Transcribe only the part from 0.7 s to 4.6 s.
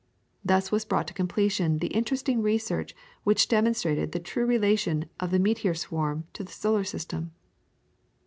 was brought to completion the interesting research which demonstrated the true